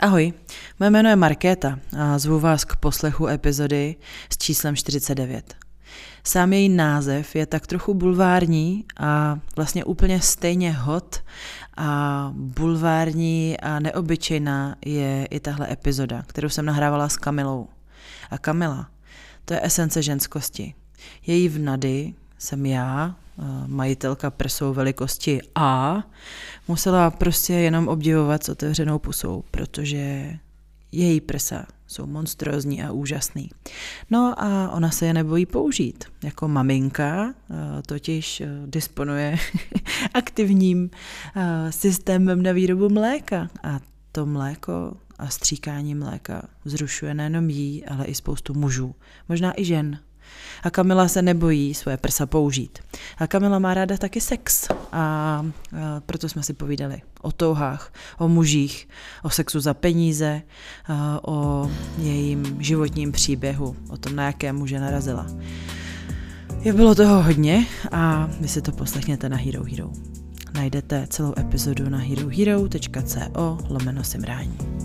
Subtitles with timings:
[0.00, 0.32] Ahoj,
[0.80, 3.96] moje jméno je Markéta a zvu vás k poslechu epizody
[4.30, 5.54] s číslem 49.
[6.24, 11.22] Sám její název je tak trochu bulvární a vlastně úplně stejně hot
[11.76, 17.68] a bulvární a neobyčejná je i tahle epizoda, kterou jsem nahrávala s Kamilou.
[18.30, 18.90] A Kamila,
[19.44, 20.74] to je esence ženskosti.
[21.26, 23.16] Její vnady jsem já,
[23.66, 26.02] majitelka prsou velikosti A,
[26.68, 30.32] musela prostě jenom obdivovat s otevřenou pusou, protože
[30.92, 33.50] její prsa jsou monstrózní a úžasný.
[34.10, 36.04] No a ona se je nebojí použít.
[36.22, 37.34] Jako maminka
[37.86, 39.36] totiž disponuje
[40.14, 40.90] aktivním
[41.70, 43.80] systémem na výrobu mléka a
[44.12, 48.94] to mléko a stříkání mléka zrušuje nejenom jí, ale i spoustu mužů,
[49.28, 49.98] možná i žen.
[50.66, 52.78] A Kamila se nebojí svoje prsa použít.
[53.18, 54.68] A Kamila má ráda taky sex.
[54.70, 55.46] A, a
[56.06, 58.88] proto jsme si povídali o touhách, o mužích,
[59.22, 60.42] o sexu za peníze,
[60.86, 65.26] a, o jejím životním příběhu, o tom, na jaké muže narazila.
[66.60, 69.90] Je bylo toho hodně a vy si to poslechněte na Hero Hero.
[70.54, 74.75] Najdete celou epizodu na herohero.co lomeno simrání.